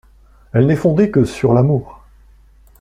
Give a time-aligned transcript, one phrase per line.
[0.51, 2.01] Elle n’est fondée que sur l’amour.